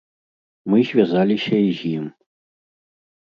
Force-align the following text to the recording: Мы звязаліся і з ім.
Мы 0.73 0.79
звязаліся 0.91 1.55
і 1.65 1.69
з 1.81 1.91
ім. 1.99 2.05